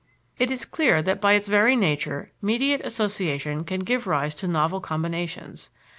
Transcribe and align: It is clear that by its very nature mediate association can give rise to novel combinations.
It 0.39 0.49
is 0.49 0.65
clear 0.65 1.03
that 1.03 1.21
by 1.21 1.33
its 1.33 1.47
very 1.47 1.75
nature 1.75 2.31
mediate 2.41 2.83
association 2.83 3.63
can 3.63 3.81
give 3.81 4.07
rise 4.07 4.33
to 4.33 4.47
novel 4.47 4.81
combinations. 4.81 5.69